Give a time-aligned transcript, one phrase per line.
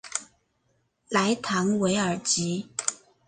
[1.09, 2.67] 莱唐韦尔吉。